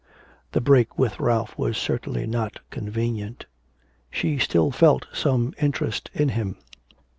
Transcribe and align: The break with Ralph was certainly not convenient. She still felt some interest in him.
The 0.53 0.61
break 0.61 0.97
with 0.97 1.19
Ralph 1.19 1.55
was 1.59 1.77
certainly 1.77 2.25
not 2.25 2.57
convenient. 2.71 3.45
She 4.09 4.39
still 4.39 4.71
felt 4.71 5.05
some 5.13 5.53
interest 5.61 6.09
in 6.11 6.29
him. 6.29 6.57